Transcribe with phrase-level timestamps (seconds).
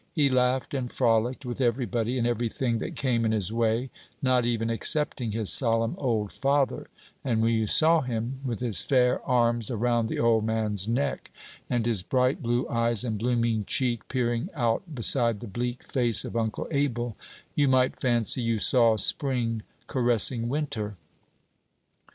[0.13, 3.91] He laughed and frolicked with every body and every thing that came in his way,
[4.19, 6.87] not even excepting his solemn old father;
[7.23, 11.29] and when you saw him, with his fair arms around the old man's neck,
[11.69, 16.35] and his bright blue eyes and blooming cheek peering out beside the bleak face of
[16.35, 17.15] Uncle Abel,
[17.53, 20.95] you might fancy you saw spring caressing winter.